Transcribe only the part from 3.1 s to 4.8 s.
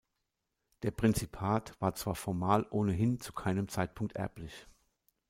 zu keinem Zeitpunkt erblich.